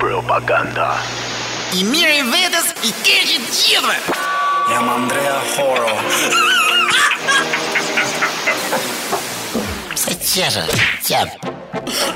[0.00, 0.88] Propaganda
[1.76, 3.96] I mirë i vetës, i keqit gjithve
[4.72, 5.94] Jam Andrea Horo
[10.04, 10.62] Se qërë,
[11.06, 11.52] qërë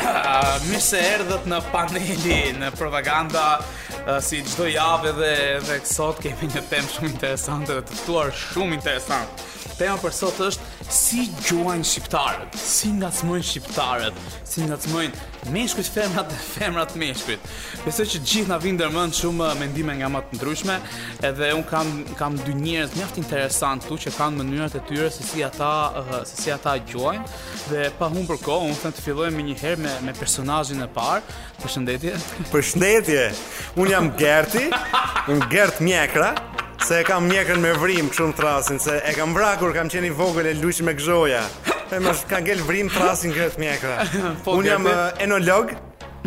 [0.05, 5.31] ah, Mirë se erdhët në paneli në propaganda ah, si çdo javë dhe
[5.65, 9.47] dhe sot kemi një temë shumë interesante dhe të ftuar shumë interesant.
[9.81, 14.93] Tema për sot është si gjuajnë shqiptarët, si nga të mëjnë shqiptarët, si nga të
[14.93, 17.49] mëjnë meshkujt femrat dhe femrat meshkujt.
[17.85, 20.79] Besoj që gjithë nga vindë dërmën shumë uh, mendime nga matë ndryshme,
[21.29, 25.29] edhe unë kam, kam dy njërës mjaft interesant tu që kanë mënyrat e tyre se
[25.29, 27.25] si ata, uh, se si ata gjuajnë,
[27.69, 30.89] dhe pa hum për ko, unë thëmë të fillojnë me njëherë me, me personajin e
[30.97, 31.21] parë,
[31.61, 32.17] për shëndetje.
[32.53, 33.27] Për shëndetje,
[33.77, 34.65] unë jam Gerti,
[35.37, 36.33] unë Gert Mjekra,
[36.89, 40.09] Se e kam mjekën me vrim kështu në trasin Se e kam vrakur, kam qeni
[40.17, 41.43] vogël e luqë me gëzhoja
[41.93, 42.15] E më
[42.47, 44.07] gjel vrim trasin këtë mjekëra
[44.47, 44.89] po, Unë jam
[45.27, 45.75] enolog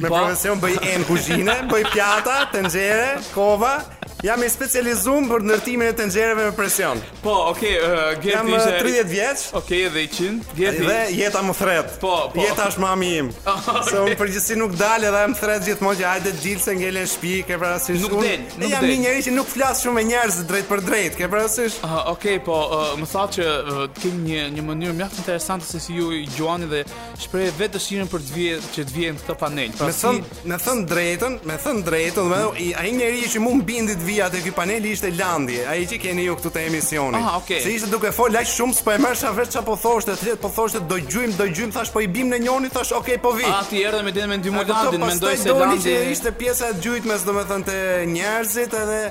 [0.01, 0.17] Me po?
[0.17, 3.79] profesion bëj en kuzhine, bëj pjata, tenxhere, kova.
[4.21, 6.99] Jam i specializuar për ndërtimin e tenxhereve me presion.
[7.23, 8.73] Po, okay, uh, Gerti Jam ishe...
[8.85, 9.39] 30 uh, vjeç.
[9.57, 10.51] Okay, dhe 100.
[10.59, 10.83] Gerti.
[10.85, 11.95] Dhe jeta më thret.
[12.03, 12.43] Po, po.
[12.45, 13.31] Jeta është mami im.
[13.41, 13.81] okay.
[13.89, 17.57] Se un përgjithsi nuk dal edhe jam thret gjithmonë që hajde djilse ngelen shtëpi, ke
[17.63, 17.97] parasysh.
[18.03, 18.67] Nuk del, nuk del.
[18.75, 21.79] Jam një njerëz që nuk flas shumë me njerëz drejt për drejt, ke parasysh.
[21.81, 25.81] Uh, okay, po, uh, më tha që uh, ke një një mënyrë mjaft interesante se
[25.87, 26.83] si ju i dhe
[27.25, 29.73] shpreh vetë dëshirën për të vjen që të vjen këto panel.
[29.81, 33.41] Pra, Me thëm, me thën drejtën, me thën drejtën, me thëm, a i njeri që
[33.43, 36.63] mund bindit vija te këj paneli ishte landi, a i që keni ju këtu të
[36.69, 37.19] emisioni.
[37.19, 37.59] Aha, okay.
[37.65, 40.83] Se ishte duke fol, lajsh shumë, s'po e mërë vet që po thoshtë, po thoshtë,
[40.91, 43.43] do gjujmë, do gjujmë, thash, po i bim në njoni, thash, okej, okay, po vi.
[43.51, 45.97] A, ti erë dhe me dinë me ndymu mendoj me ndoj se landi.
[46.15, 47.67] Ishte pjesa gjujit mes, do me thëm,
[48.15, 49.01] njerëzit edhe...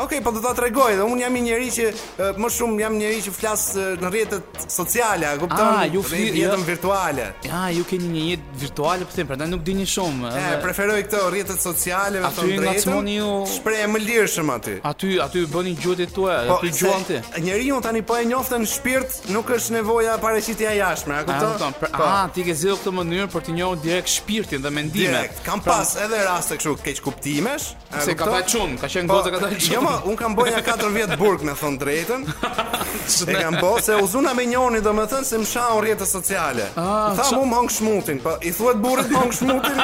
[0.00, 1.86] Ok, po do ta tregoj, dhe un jam një njerëz që
[2.38, 3.62] më shumë jam një njerëz që flas
[3.98, 5.62] në rrjetet sociale, e kupton?
[5.74, 7.24] Ah, ju fli në rrjetet virtuale.
[7.50, 10.22] Ah, ju keni një jetë virtuale, po them, prandaj nuk dini shumë.
[10.30, 10.60] Ëh, dhe...
[10.62, 13.10] preferoj këto rrjetet sociale me të drejtën.
[13.16, 13.30] Ju...
[13.56, 14.76] Shpreh më lirshëm aty.
[14.92, 17.18] Aty, aty bëni gjuhët tuaja, po, aty gjuhën ti.
[17.48, 21.58] Njeriu tani po e njoftën shpirt, nuk është nevoja paraqitja jashtme, a kupton?
[21.58, 21.90] Ah, për...
[21.98, 22.06] po.
[22.06, 25.42] ah, ti ke zgjedhur këtë mënyrë për të njohur direkt shpirtin dhe mendimet.
[25.42, 29.16] Kam pra- pas edhe raste kështu keq kuptimesh, Se ka pa çun, ka qenë po,
[29.16, 32.24] goza ka dalë po, un kam bën ja 4 vjet burg me thon drejtën.
[33.26, 36.70] e kam bën se uzuna me njëri domethën se mshau on rrjete sociale.
[36.76, 39.80] Ah, tha mu mong shmutin, po i thuhet burrit mong shmutin.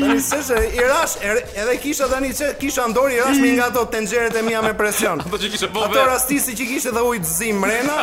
[0.00, 3.66] Tani se se i rash er, edhe kisha tani se kisha ndori rash me nga
[3.66, 5.20] ato tenxheret e mia me presion.
[5.20, 5.86] Ato që kishe bove.
[5.88, 7.96] Ato rastisi që kishe dhe ujë zim mrena,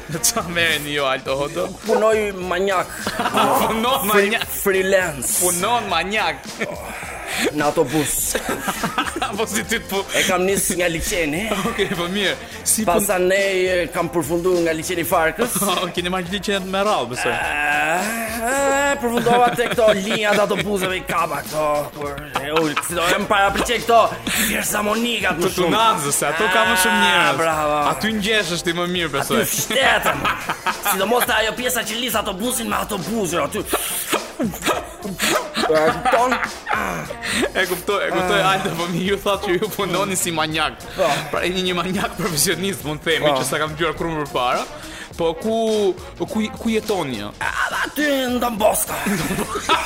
[0.08, 1.64] Qa mere një jo alto hoto?
[1.86, 2.20] Punoj
[2.50, 2.90] manjak
[3.64, 6.44] Punoj manjak Freelance Punoj manjak
[7.54, 8.16] në autobus.
[9.38, 11.44] Po si ti po e kam nis nga liçeni.
[11.52, 12.32] Okej, okay, po mirë.
[12.66, 15.58] Si sa ne kam përfunduar nga liçeni Farkës.
[15.84, 17.34] Okej, ne marrë liçenin me radhë, besoj.
[17.34, 18.08] Ah,
[18.40, 21.68] ah, përfundova te këto linja të autobuseve i kapa ato.
[21.94, 24.00] Po, e si do të para pritje këto.
[24.48, 25.86] Pjesa Monika të shumë.
[26.12, 27.38] se, ato ka më shumë ah, njerëz.
[27.44, 27.78] Bravo.
[27.94, 29.44] Aty ngjeshësh ti më mirë, besoj.
[29.94, 30.18] Aty
[30.88, 33.60] Sidomos ajo pjesa që lis autobusin me autobusin aty.
[34.38, 36.32] E ton.
[37.54, 38.50] E kuptoj, e kuptoj ah.
[38.54, 40.78] ajta, po mi ju tha që ju punoni si manjak.
[40.96, 41.08] Po.
[41.32, 43.40] Pra e një manjak profesionist, mund të themi, po.
[43.40, 44.62] që sa kam dëgjuar kur më parë.
[45.18, 45.56] Po ku
[46.20, 47.24] ku ku jetoni?
[47.42, 49.00] Ata në Damboska.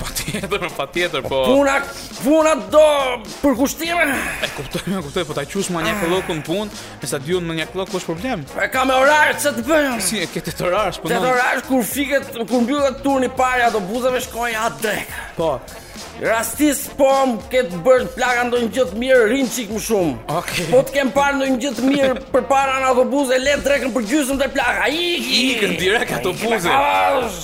[0.00, 1.42] Po ti e dëm patjetër, po.
[1.52, 1.76] Puna,
[2.24, 2.88] puna do
[3.44, 4.08] për kushtime.
[4.16, 6.40] E kuptoj, e kuptoj, po ta qesh më një kollok ah.
[6.40, 8.48] në punë, në stadium më një kollok, kush problem?
[8.54, 10.00] Po e kam orar se të bëjmë.
[10.08, 11.12] Si e ke të orar, po.
[11.12, 15.14] Të orar kur fiket kur mbyllën turin i parë ato buzave shkojnë atë drekë.
[15.38, 15.50] Po.
[16.26, 17.76] Rastis po më ke të
[18.16, 20.14] plaka ndonjë gjë të mirë, rinë qikë më shumë.
[20.22, 20.38] Okej.
[20.40, 20.66] Okay.
[20.72, 23.36] Po të kem parë ndonjë gjë të mirë përpara në autobus e
[23.66, 24.78] drekën për gjysmë të plaka.
[24.86, 25.06] Ai
[25.42, 26.70] ikën direkt ato buzë.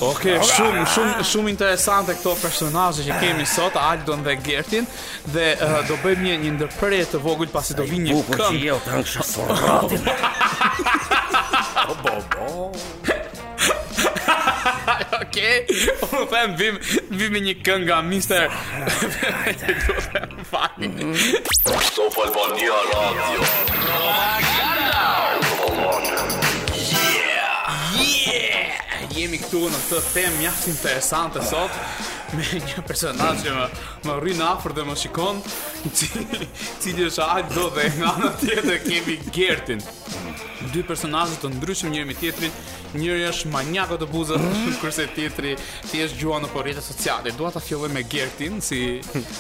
[0.09, 4.85] Okej, shumë shumë shumë interesante këto personazhe që kemi sot, Aldon dhe Gertin
[5.35, 8.59] dhe uh, do bëjmë një, një ndërprerje të vogël pasi do vinë një këngë.
[12.03, 12.49] Bo, bo, bo.
[14.63, 15.65] Ok, Okay.
[16.13, 18.53] Unë bim, po vim vim një këngë nga Mister.
[18.53, 20.91] Do të them fani.
[21.89, 23.47] Sto fal Bonia Radio.
[26.79, 27.89] Yeah.
[27.99, 28.79] Yeah.
[29.17, 31.83] Jemi këtu në të them mjaft interesante sot
[32.37, 33.65] me një personaj që më,
[34.09, 35.41] më në afër dhe më shikon
[36.03, 39.83] cili është aq do dhe nga në tjetër kemi Gertin
[40.73, 42.53] dy personazhe të ndryshëm njëri me tjetrin,
[42.95, 44.75] njëri është manjako të buzës, mm.
[44.81, 45.57] kurse tjetri
[45.91, 47.33] jeshtë gjua në po rrjetet sociale.
[47.37, 48.79] Dua të filloj me Gertin si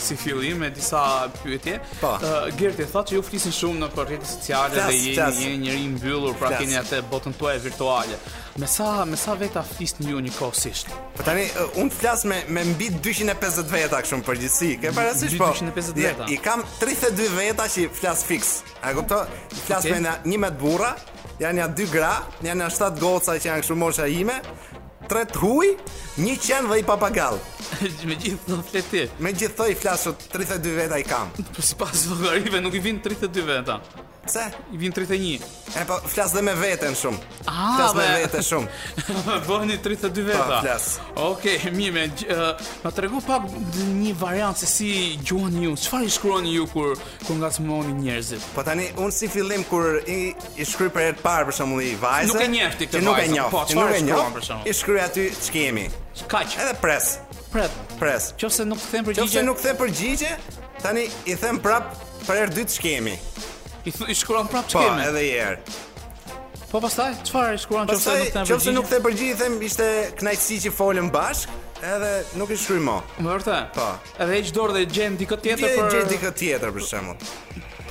[0.00, 1.02] si fillim me disa
[1.38, 1.78] pyetje.
[2.00, 2.26] Uh,
[2.58, 5.88] Gerti thotë që ju flisin shumë në po rrjetet sociale dhe jeni një njerëz i
[5.94, 8.18] mbyllur, pra keni atë botën tuaj virtuale.
[8.56, 10.90] Me sa me sa veta fis në një kohësisht.
[11.16, 11.46] Po tani
[11.80, 14.68] un flas me me mbi 250 veta kështu në përgjithësi.
[14.82, 15.48] Ke parasysh po?
[15.54, 16.26] 250 veta.
[16.26, 18.58] Ja, I kam 32 veta që flas fix.
[18.84, 19.32] A e kupton?
[19.64, 19.94] Flas okay.
[19.96, 20.92] me na një me burra,
[21.40, 22.12] janë ja dy gra,
[22.44, 24.36] janë ja 7 goca që janë kështu mosha ime.
[25.08, 25.70] Tre të huj,
[26.24, 27.36] një qenë dhe i papagall
[28.06, 31.66] Me gjithë në fleti Me gjithë thoi i flasë që 32 veta i kam Për
[31.68, 33.80] si pasë nuk i vinë 32 veta
[34.24, 34.52] Se?
[34.74, 35.42] I vin 31.
[35.74, 37.18] E po flas dhe me veten shumë.
[37.50, 39.08] Ah, flas me veten shumë.
[39.50, 40.44] Bëni 32 veta.
[40.46, 40.84] Po flas.
[41.18, 42.54] Okej, okay, mi me uh,
[42.86, 43.50] ma tregu pak
[43.98, 44.92] një variant se si
[45.26, 45.74] gjuan ju.
[45.86, 46.94] Çfarë shkruani ju kur
[47.26, 48.46] kur ngacmoni njerëzit?
[48.54, 50.20] Po tani un si fillim kur i
[50.54, 52.30] i shkruaj për herë të parë për shembull i vajzë.
[52.30, 53.02] Nuk e njeh ti këtë.
[53.08, 53.48] Nuk e njeh.
[53.50, 54.52] Po, nuk e njeh.
[54.62, 55.88] I shkruaj aty ç'kemi.
[56.30, 56.60] Kaq.
[56.62, 57.16] Edhe pres.
[57.50, 57.74] Pret.
[57.98, 58.30] Pres.
[58.38, 59.26] Qose nuk kthem përgjigje.
[59.26, 60.36] Qose nuk kthem përgjigje,
[60.78, 61.90] tani i them prap
[62.22, 63.16] për herë dytë ç'kemi.
[63.84, 65.02] I, th i shkruan prapë çka kemi.
[65.02, 66.66] Po, edhe një herë.
[66.70, 68.36] Po pastaj, çfarë i shkruan nëse nuk kanë përgjigje?
[68.36, 69.88] Pastaj, nëse nuk të përgjigje, them ishte
[70.20, 71.56] kënaqësi që folën bashk,
[71.90, 72.96] edhe nuk i shkruaj më.
[73.26, 73.58] Mërtë?
[73.76, 73.88] Po.
[74.22, 77.30] Edhe hiç dorë dhe gjend diku tjetër për gjend diku tjetër për shembull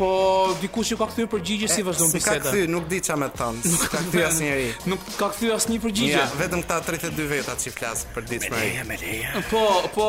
[0.02, 2.40] po dikush që ka kthyer përgjigje si vazhdon biseda.
[2.42, 3.58] Ka kthyer, nuk di çfarë më thon.
[3.74, 4.68] Nuk ka kthyer asnjëri.
[4.92, 6.18] Nuk ka kthyer asnjë përgjigje.
[6.18, 8.62] Ja, vetëm këta 32 veta që flas për ditë më.
[8.62, 9.00] Leja, me
[9.52, 10.08] Po, po,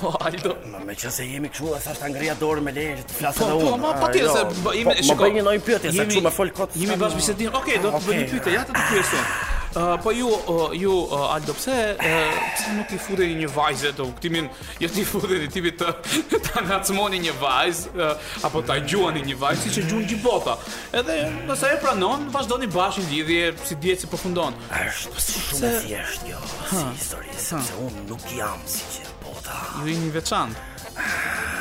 [0.00, 0.56] po Aldo.
[0.72, 3.76] Ma më çfarë jemi këtu asa ta ngrija dorën me leje të flasë po, po
[3.76, 3.84] unë.
[3.84, 5.14] Po, po, po se jemi shikoj.
[5.14, 6.78] Po bëni një pyetje, sa çu më fol kot.
[6.82, 7.54] Jemi bash bisedim.
[7.62, 9.28] Okej, do të bëni pyetje, ja të të pyesoj
[10.02, 14.06] po ju uh, ju uh, Aldo pse uh, pse nuk i futeni një vajzë të
[14.08, 14.48] uktimin,
[14.80, 15.92] jo ti futeni tipit të
[16.48, 20.56] ta ngacmoni një vajzë uh, apo ta gjuani një vajzë siç e gjuan gjithë bota.
[20.96, 21.18] Edhe
[21.50, 24.56] nëse e pranon, vazhdoni bashkë lidhje si dihet si përfundon.
[24.68, 25.74] Po Është shumë se...
[25.84, 26.40] thjesht kjo,
[26.72, 29.60] si histori, se unë nuk jam siç e bota.
[29.82, 30.72] Ju jeni veçantë.
[30.96, 31.55] Ah,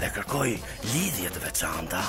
[0.00, 0.50] dhe kërkoj
[0.92, 2.00] lidhje të veçanta,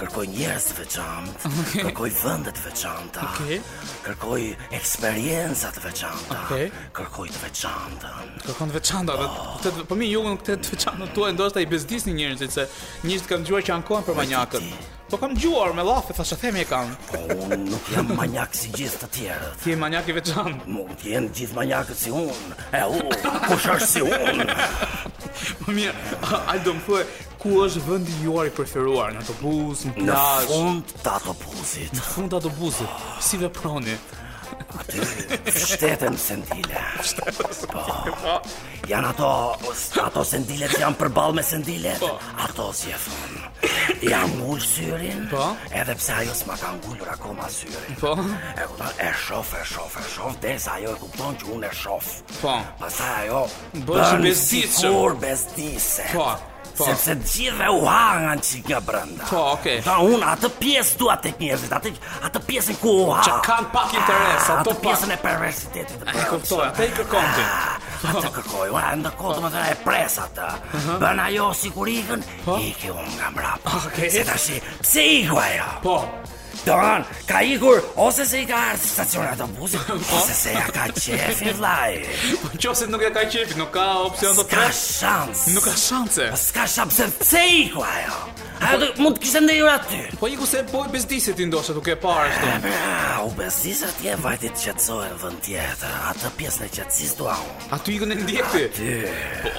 [0.00, 1.52] kërkoj njerëz të veçantë,
[1.82, 3.28] kërkoj vende të veçanta,
[4.06, 4.46] kërkoj
[4.80, 6.40] eksperienca të veçanta,
[6.98, 8.32] kërkoj të veçantën.
[8.48, 9.88] Kërkon të veçanta, këtë po.
[9.92, 12.68] po mi jugun këtë të veçantën tuaj ndoshta i bezdisni njerëzit se
[13.06, 14.94] njerëzit kanë dëgjuar që ankohen për manjakët.
[15.10, 16.88] Po kam gjuar me lafe, thash a themi e kam.
[17.06, 19.60] Po, unë nuk jam manjak si gjithë të tjerët.
[19.62, 20.56] Ti e manjak i veçan.
[20.76, 22.58] Nuk jenë gjithë manjakët si unë.
[22.74, 22.98] E u,
[23.46, 24.58] kush është si unë?
[25.62, 27.04] Po mirë, ajë do më thuaj,
[27.44, 29.14] ku është vëndi juar i preferuar?
[29.14, 30.50] Në autobus, në plash?
[30.50, 31.94] Në fund të autobusit.
[32.00, 33.94] Në fund të autobusit, si dhe proni?
[35.46, 36.80] Shtetën sendile.
[37.70, 38.40] Po.
[38.88, 39.28] Jan ato,
[40.02, 41.92] ato sendile që janë përballë me sendile.
[42.00, 42.10] Po.
[42.46, 44.00] Ato si e thon.
[44.08, 45.28] Ja mul syrin.
[45.30, 45.44] Po.
[45.70, 47.94] Edhe pse ajo s'ma ka ngulur akoma syrin.
[48.02, 48.14] Po.
[48.58, 51.74] E kupton, e shof, e shof, e shof, desa ajo e kupton që unë e
[51.84, 52.10] shof.
[52.42, 52.58] Po.
[52.82, 53.44] Pastaj ajo
[53.86, 54.62] bërë në Si
[55.22, 56.12] bezdisë.
[56.16, 56.30] Po.
[56.76, 56.84] Po.
[56.84, 59.78] Sepse të gjithë u hangan që kjo Po, okay.
[59.86, 61.92] Ta unë atë pjesë dua atë njerëzit, njëzit Atë,
[62.28, 66.04] atë pjesën ku u hangan Që kanë pak interes ah, Atë, atë pjesën e perversitetit
[66.12, 69.64] E kuptoj, atë i kërkom ti ah, Atë kërkoj, unë e ndërkohë të më të
[69.72, 70.92] e presa të uh-huh.
[71.06, 72.60] Bën ajo si kur ikën po.
[72.68, 73.88] Ike unë nga mrapa ah,
[74.20, 75.96] Se të shi, pse iku ajo Po,
[76.66, 79.98] don, ka ikur ose se i ka ardhur në stacion autobusi, po.
[80.18, 81.90] ose se ja ka qefi vllai.
[82.42, 84.64] Po qoftë nuk e ka qefi, nuk ka opsion të tre.
[84.66, 85.44] Ka shans.
[85.54, 86.26] Nuk ka shanse.
[86.34, 88.18] Po, s'ka shanse pse iku ajo.
[88.56, 88.78] A po.
[88.82, 90.00] do mund të kishte ndëjur aty?
[90.18, 92.74] Po iku se po bezdisi ti ndoshta duke parë ashtu.
[93.28, 95.94] U bezdisa ti e vajti të qetësohen vend tjetër.
[96.10, 97.72] Atë pjesën e qetësisë dua unë.
[97.78, 98.92] Aty iku në ndjekti.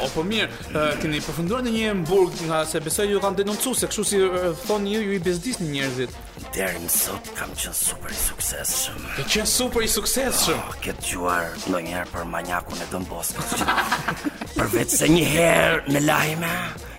[0.04, 3.88] Po o, mirë, keni përfunduar në një burg nga se besoj ju kanë denoncuar se
[3.92, 6.18] kështu si uh, thonë ju ju i bezdisni njerëzit
[6.56, 9.14] deri në sot kam qenë super i shumë.
[9.18, 10.56] Ke qenë super i shumë?
[10.56, 13.44] Oh, ke në ndonjëherë për manjakun e Don Bosco?
[14.58, 16.52] për vetë se një herë në lajme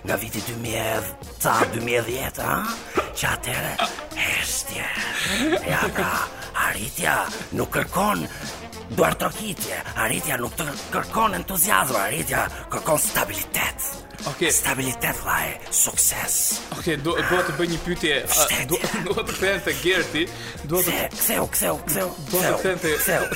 [0.05, 2.59] nga viti 2000, ta 2010, ha?
[3.19, 3.73] Që atëre
[4.19, 4.85] heshtje.
[5.67, 6.11] Ja ka pra,
[6.67, 7.17] arritja
[7.57, 8.25] nuk kërkon
[8.97, 13.89] duartokitje, arritja nuk të kërkon entuziazm, arritja kërkon stabilitet.
[14.27, 14.51] Ok.
[14.51, 16.59] Stabilitet vllai, sukses.
[16.75, 18.15] Ok, do do të bëj një pyetje,
[18.67, 20.23] do do të them te Gerti,
[20.67, 22.09] do të ktheu, ktheu, ktheu.
[22.33, 23.21] Do të them te ktheu.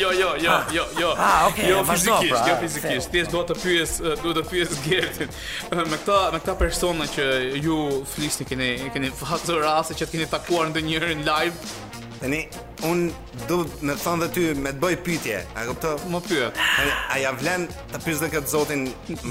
[0.00, 1.10] Jo, jo, jo, jo, jo.
[1.18, 1.58] Ah, ok.
[1.68, 3.10] Jo fizikisht, pra, jo fizikisht.
[3.12, 3.94] Ti s'do të pyes,
[4.24, 5.32] do të pyes Gertin.
[5.74, 7.28] Me këtë, me këtë personë që
[7.64, 7.78] ju
[8.14, 11.72] flisni keni keni fatë rasti që keni takuar ndonjëherë në live,
[12.20, 12.46] Tani
[12.84, 12.98] un
[13.48, 16.02] do me thon dhe ty me të bëj pyetje, a kupton?
[16.12, 16.58] Mo pyet.
[17.12, 18.84] A ja vlen ta pyesë këtë zotin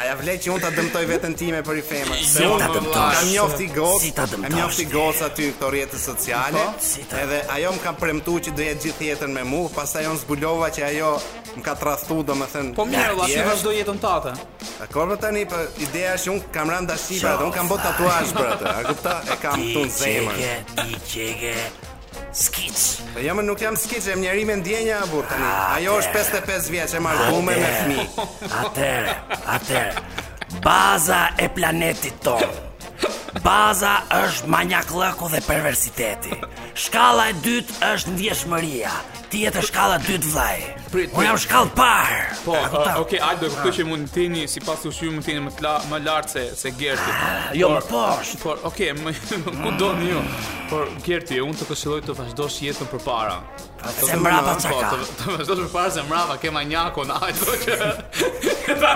[0.00, 3.04] ah, ja vlej që unë të dëmtoj vetën time për i femër Si unë, ta
[3.12, 6.62] Kam njofë ti gosë Si ta dëmtosh Kam njofë ti gosë aty këto rjetës sociale
[6.80, 10.14] po, Edhe ajo më kam premtu që dhe jetë gjithë jetën me mu Pas ajo
[10.16, 11.12] në zbulova që ajo
[11.58, 14.34] më ka trathu do më thënë Po mirë, la shi vazhdo jetën të atë
[14.86, 17.72] A korë po tani, për po, ideja është unë kam randa shi bërë Unë kam
[17.72, 21.90] bërë tatuash bërë A këpta e kam të në zemër Ti qege, ti qege
[22.32, 23.00] skic.
[23.14, 25.44] Po jam jo, nuk jam skic, jam njerëj me ndjenja e burr tani.
[25.76, 28.26] Ajo është 55 vjeç e marrë me fëmijë.
[28.62, 28.92] Atë,
[29.56, 29.84] atë.
[30.64, 32.50] Baza e planetit tonë
[33.40, 36.36] Baza është manjak dhe perversiteti
[36.76, 38.90] Shkalla e dytë është ndjeshmëria.
[39.32, 40.58] Ti jetë e shkalla e dytë vlaj
[40.92, 42.56] Unë jam shkallë parë Po,
[43.00, 45.44] ok, ajtë do këtë që mund të tini Si pas të shumë mund të tini
[45.46, 49.16] më, tla, më lartë se, se gjerëti Jo, më poshtë Por, ok, okay, më
[49.64, 50.24] kudon një
[50.68, 53.38] Por, Gerti, unë të këshilloj të vazhdosh jetën për para
[53.80, 54.36] po, Se po, të çka.
[54.36, 57.90] të qaka Të, të vazhdosh shë për para se mrapa ke njako në ajtë Këtë
[58.82, 58.94] Ta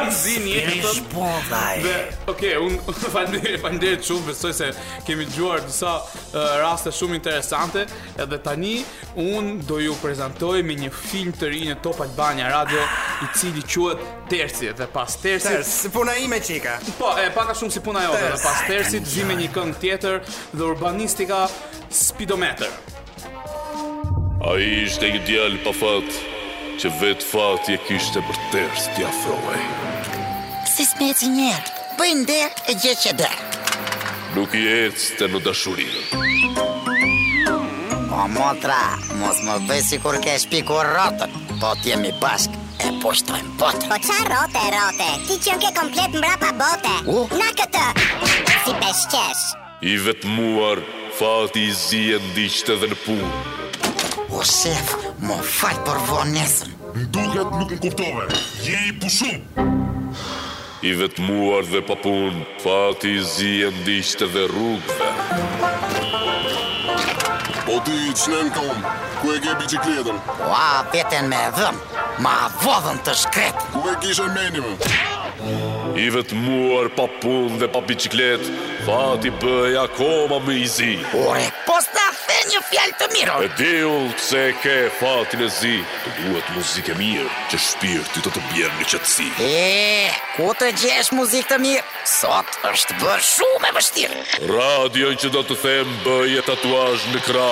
[1.16, 2.98] po, unë
[3.66, 4.70] Fandere që besoj se
[5.06, 7.86] kemi dëgjuar disa uh, raste shumë interesante,
[8.20, 8.74] edhe tani
[9.22, 12.82] un do ju prezantoj me një film të ri në Top Albania Radio,
[13.24, 16.76] i cili quhet Tersi dhe pas Tersi Ters, puna ime çika.
[17.00, 20.18] Po, e paka shumë si puna jote, dhe pas Tersi, vi me një këngë tjetër
[20.52, 21.44] dhe urbanistika
[22.02, 22.72] Speedometer.
[24.46, 26.22] A i ishte një djallë pa fat
[26.76, 30.12] Që vetë fati e kishte për Tersi t'ja frojë
[30.76, 31.58] Si s'me e
[31.96, 33.55] Bëjnë dhe e gjithë që dhe
[34.36, 36.22] nuk i ecë të në dashurinë.
[36.60, 37.56] O
[38.10, 38.76] po, motra,
[39.20, 41.32] mos më bëj si kur ke shpikur rotën,
[41.62, 43.88] po t'jemi bashkë e po shtojmë botë.
[43.88, 47.24] Po qa rote, rote, ti që nke komplet mbra pa bote, U?
[47.40, 47.86] na këtë,
[48.52, 49.44] si peshqesh.
[49.92, 49.96] I
[50.36, 50.84] muar,
[51.16, 54.24] fati i zi e ndishtë dhe në punë.
[54.36, 54.92] O shef,
[55.24, 56.76] më fatë për vonesën.
[57.06, 58.28] Ndurët nuk në kuptove,
[58.68, 59.94] je i pushumë
[60.86, 62.32] i vetmuar dhe papun,
[62.62, 65.08] fati i zi e ndishtë dhe rrugëve.
[67.66, 68.12] Po ti i
[68.54, 68.86] kam,
[69.20, 70.22] ku e ke bicikletën?
[70.46, 70.64] Ua,
[70.94, 73.66] peten me dhëmë, ma vodhën të shkretë.
[73.74, 75.24] Ku e kishën menimë?
[75.96, 78.42] I muar pa punë dhe pa biciklet
[78.84, 84.10] Fati bëj akoma më izi Ore, pos të afe një fjallë të mirë E diull
[84.20, 88.74] të ke fati e zi Të duhet muzike mirë Që shpirë ty të të bjerë
[88.82, 94.20] në qëtësi E, ku të gjesh muzikë të mirë Sot është bërë shumë e vështirë
[94.52, 97.48] Radio që do të them bëj e tatuaj në kra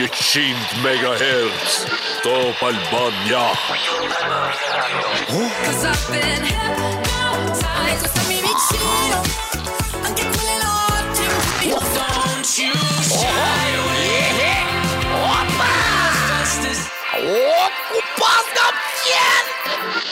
[0.00, 1.78] Një qind megahertz
[2.26, 3.46] Top Albania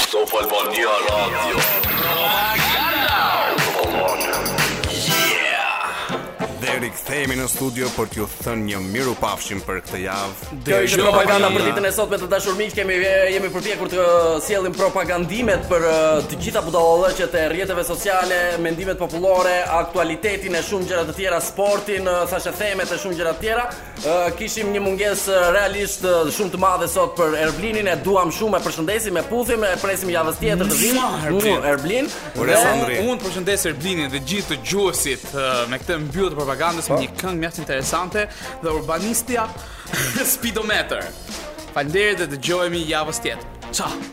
[0.09, 2.57] Top Albania Radio Top Albania Radio
[7.09, 10.49] kthehemi në studio për t'ju thënë një miru pafshim për këtë javë.
[10.67, 12.99] Kjo ishte propaganda për ditën e sotme të dashur miq, kemi
[13.33, 14.03] jemi përpjekur të
[14.45, 15.87] sjellim propagandimet për
[16.29, 22.05] të gjitha budallëqet e rrjeteve sociale, mendimet popullore, aktualitetin e shumë gjëra të tjera, sportin,
[22.29, 23.65] thashë themet e shumë gjëra të tjera.
[24.37, 26.05] Kishim një mungesë realisht
[26.37, 30.13] shumë të madhe sot për Erblinin, e duam shumë, e përshëndesim, e puthim, e presim
[30.13, 31.09] javës tjetër të vimë.
[31.33, 32.13] Erblin, Erblin.
[33.01, 35.27] Unë përshëndes Erblinin dhe gjithë gjuhësit
[35.73, 38.25] me këtë mbyllje të propagandës një këngë mjaftë interesante
[38.63, 39.47] dhe urbanistja
[40.35, 41.05] Speedometer.
[41.75, 43.51] Falderit dhe të gjojemi javës tjetë.
[43.71, 44.07] Ciao!